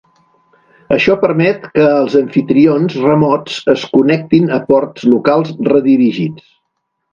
[0.95, 6.53] Això permet que els amfitrions remots es connectin a ports locals redirigits.